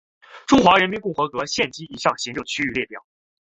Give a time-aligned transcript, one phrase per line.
[0.47, 3.05] 中华人民共和国县级以上行政区列表